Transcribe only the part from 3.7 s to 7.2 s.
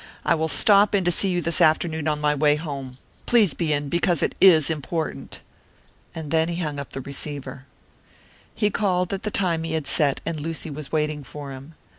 in, because it is important." And then he hung up the